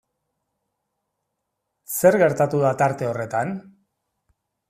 Zer 1.97 2.17
gertatu 2.23 2.63
da 2.65 2.73
tarte 2.81 3.09
horretan? 3.11 3.55